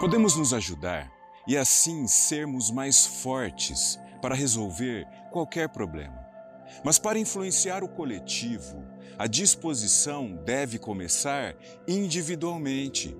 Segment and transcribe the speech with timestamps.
[0.00, 1.10] Podemos nos ajudar
[1.46, 6.24] e assim sermos mais fortes para resolver qualquer problema.
[6.84, 8.84] Mas para influenciar o coletivo,
[9.18, 11.54] a disposição deve começar
[11.86, 13.16] individualmente.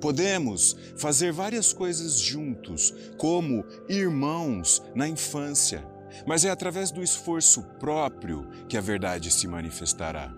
[0.00, 5.86] Podemos fazer várias coisas juntos, como irmãos na infância,
[6.26, 10.32] mas é através do esforço próprio que a verdade se manifestará.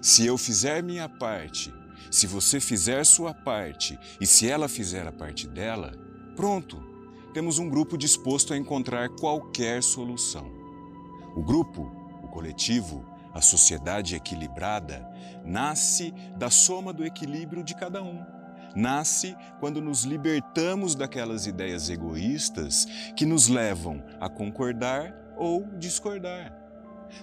[0.00, 1.72] Se eu fizer minha parte,
[2.10, 5.92] se você fizer sua parte e se ela fizer a parte dela,
[6.34, 6.82] pronto,
[7.32, 10.50] temos um grupo disposto a encontrar qualquer solução.
[11.36, 11.82] O grupo,
[12.22, 15.08] o coletivo, a sociedade equilibrada
[15.44, 18.20] nasce da soma do equilíbrio de cada um.
[18.74, 22.86] Nasce quando nos libertamos daquelas ideias egoístas
[23.16, 26.59] que nos levam a concordar ou discordar.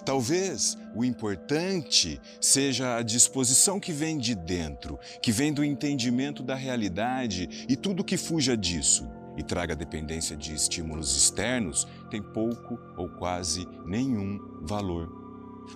[0.04, 6.54] Talvez o importante seja a disposição que vem de dentro, que vem do entendimento da
[6.54, 9.08] realidade e tudo que fuja disso
[9.38, 15.08] e traga dependência de estímulos externos tem pouco ou quase nenhum valor.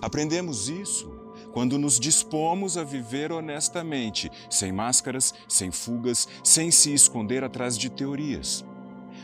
[0.01, 1.09] Aprendemos isso
[1.53, 7.89] quando nos dispomos a viver honestamente, sem máscaras, sem fugas, sem se esconder atrás de
[7.89, 8.65] teorias.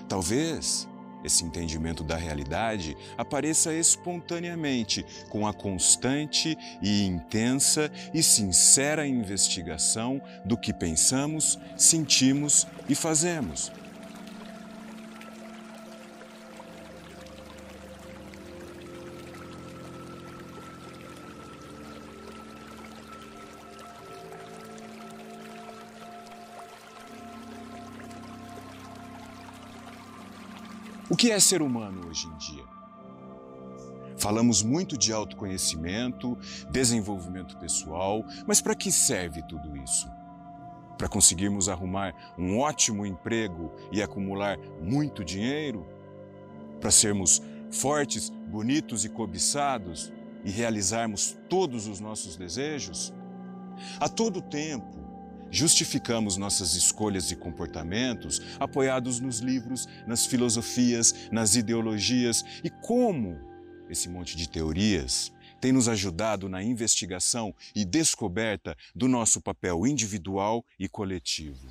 [0.07, 0.87] Talvez
[1.23, 10.57] esse entendimento da realidade apareça espontaneamente com a constante e intensa e sincera investigação do
[10.57, 13.71] que pensamos, sentimos e fazemos.
[31.19, 32.63] Que é ser humano hoje em dia?
[34.15, 36.37] Falamos muito de autoconhecimento,
[36.71, 40.09] desenvolvimento pessoal, mas para que serve tudo isso?
[40.97, 45.85] Para conseguirmos arrumar um ótimo emprego e acumular muito dinheiro?
[46.79, 50.13] Para sermos fortes, bonitos e cobiçados
[50.45, 53.13] e realizarmos todos os nossos desejos?
[53.99, 54.98] A todo tempo,
[55.51, 63.39] Justificamos nossas escolhas e comportamentos apoiados nos livros, nas filosofias, nas ideologias e como
[63.89, 70.63] esse monte de teorias tem nos ajudado na investigação e descoberta do nosso papel individual
[70.79, 71.67] e coletivo.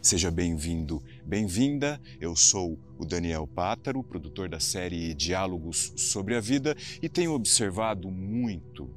[0.00, 2.00] Seja bem-vindo, bem-vinda.
[2.20, 8.10] Eu sou o Daniel Pátaro, produtor da série Diálogos sobre a Vida, e tenho observado
[8.10, 8.88] muito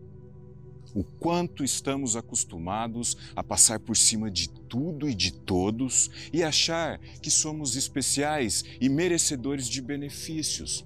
[0.93, 6.99] o quanto estamos acostumados a passar por cima de tudo e de todos e achar
[7.21, 10.85] que somos especiais e merecedores de benefícios.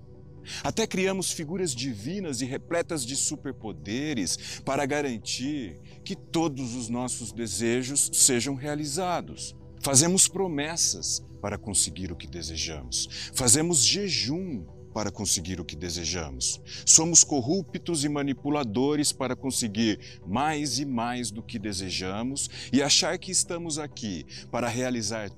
[0.63, 8.11] Até criamos figuras divinas e repletas de superpoderes para garantir que todos os nossos desejos
[8.13, 9.55] sejam realizados.
[9.81, 13.07] Fazemos promessas para conseguir o que desejamos.
[13.33, 16.61] Fazemos jejum para conseguir o que desejamos.
[16.85, 23.29] Somos corruptos e manipuladores para conseguir mais e mais do que desejamos e achar que
[23.29, 25.29] estamos aqui para realizar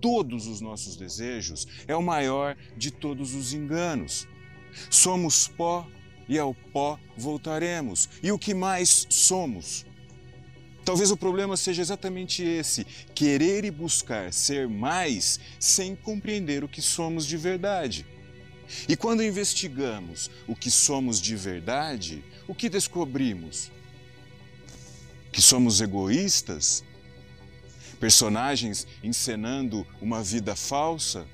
[0.00, 4.26] todos os nossos desejos é o maior de todos os enganos.
[4.90, 5.86] Somos pó
[6.28, 8.08] e ao pó voltaremos.
[8.20, 9.86] E o que mais somos?
[10.84, 12.84] Talvez o problema seja exatamente esse:
[13.14, 18.04] querer e buscar ser mais sem compreender o que somos de verdade.
[18.88, 23.70] E quando investigamos o que somos de verdade, o que descobrimos?
[25.32, 26.84] Que somos egoístas?
[27.98, 31.26] Personagens encenando uma vida falsa?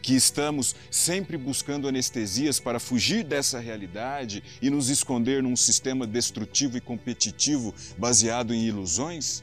[0.00, 6.76] Que estamos sempre buscando anestesias para fugir dessa realidade e nos esconder num sistema destrutivo
[6.76, 9.42] e competitivo baseado em ilusões?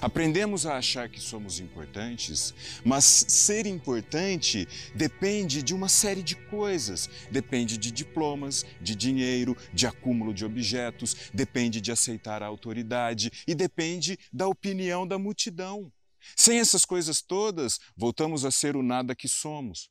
[0.00, 2.54] Aprendemos a achar que somos importantes,
[2.84, 7.08] mas ser importante depende de uma série de coisas.
[7.30, 13.54] Depende de diplomas, de dinheiro, de acúmulo de objetos, depende de aceitar a autoridade e
[13.54, 15.92] depende da opinião da multidão.
[16.36, 19.90] Sem essas coisas todas, voltamos a ser o nada que somos.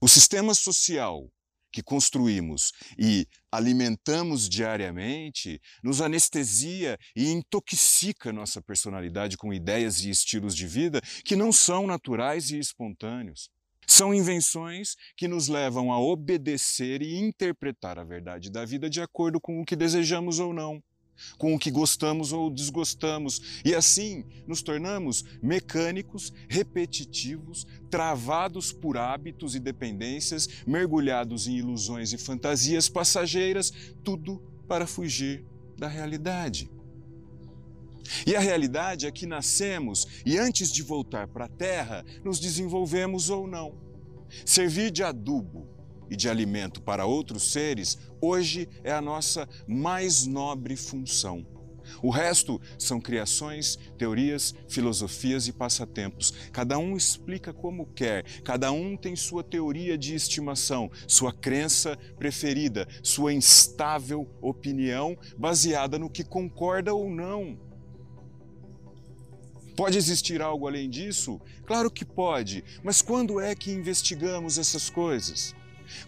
[0.00, 1.30] O sistema social
[1.74, 10.54] que construímos e alimentamos diariamente nos anestesia e intoxica nossa personalidade com ideias e estilos
[10.54, 13.50] de vida que não são naturais e espontâneos.
[13.88, 19.40] São invenções que nos levam a obedecer e interpretar a verdade da vida de acordo
[19.40, 20.80] com o que desejamos ou não
[21.38, 29.54] com o que gostamos ou desgostamos, e assim nos tornamos mecânicos, repetitivos, travados por hábitos
[29.54, 33.72] e dependências, mergulhados em ilusões e fantasias passageiras,
[34.02, 35.44] tudo para fugir
[35.76, 36.70] da realidade.
[38.26, 43.30] E a realidade é que nascemos e antes de voltar para a terra, nos desenvolvemos
[43.30, 43.82] ou não.
[44.44, 45.73] Servir de adubo
[46.10, 51.46] e de alimento para outros seres hoje é a nossa mais nobre função.
[52.02, 56.32] O resto são criações, teorias, filosofias e passatempos.
[56.52, 62.88] Cada um explica como quer, cada um tem sua teoria de estimação, sua crença preferida,
[63.02, 67.58] sua instável opinião baseada no que concorda ou não.
[69.76, 71.40] Pode existir algo além disso?
[71.66, 75.54] Claro que pode, mas quando é que investigamos essas coisas?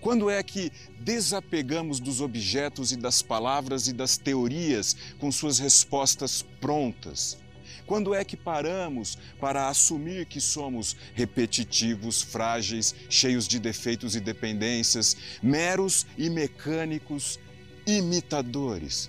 [0.00, 6.42] Quando é que desapegamos dos objetos e das palavras e das teorias com suas respostas
[6.60, 7.38] prontas?
[7.86, 15.16] Quando é que paramos para assumir que somos repetitivos, frágeis, cheios de defeitos e dependências,
[15.40, 17.38] meros e mecânicos
[17.86, 19.08] imitadores?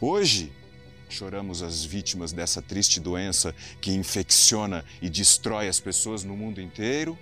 [0.00, 0.52] Hoje,
[1.08, 7.18] choramos as vítimas dessa triste doença que infecciona e destrói as pessoas no mundo inteiro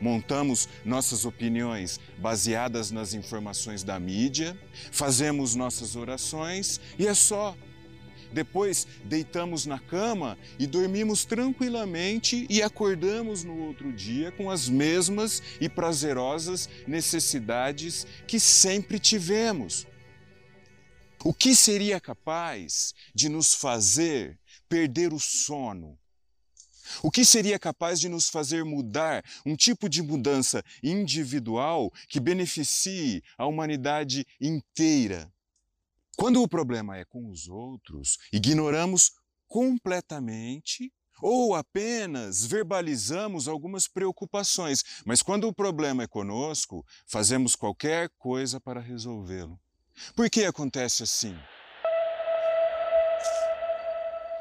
[0.00, 4.58] montamos nossas opiniões baseadas nas informações da mídia,
[4.90, 7.56] fazemos nossas orações e é só.
[8.32, 15.40] Depois deitamos na cama e dormimos tranquilamente e acordamos no outro dia com as mesmas
[15.60, 19.86] e prazerosas necessidades que sempre tivemos.
[21.22, 24.38] O que seria capaz de nos fazer
[24.68, 25.96] perder o sono,
[27.02, 33.22] o que seria capaz de nos fazer mudar um tipo de mudança individual que beneficie
[33.36, 35.32] a humanidade inteira?
[36.16, 39.12] Quando o problema é com os outros, ignoramos
[39.48, 48.60] completamente ou apenas verbalizamos algumas preocupações, mas quando o problema é conosco, fazemos qualquer coisa
[48.60, 49.58] para resolvê-lo.
[50.14, 51.36] Por que acontece assim?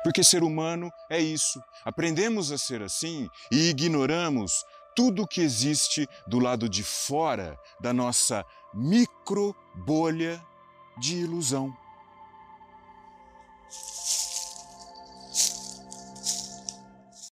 [0.03, 1.61] Porque ser humano é isso.
[1.85, 4.65] Aprendemos a ser assim e ignoramos
[4.95, 10.43] tudo que existe do lado de fora da nossa micro bolha
[10.97, 11.75] de ilusão.